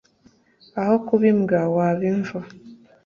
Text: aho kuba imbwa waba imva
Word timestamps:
aho 0.81 0.95
kuba 1.05 1.25
imbwa 1.31 1.61
waba 1.75 2.03
imva 2.11 2.39